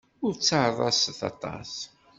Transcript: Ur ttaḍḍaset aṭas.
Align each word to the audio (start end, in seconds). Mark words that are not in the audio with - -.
Ur 0.25 0.33
ttaḍḍaset 0.35 1.19
aṭas. 1.29 1.73